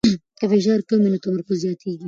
[0.37, 1.99] که فشار کم وي نو تمرکز زیاتېږي.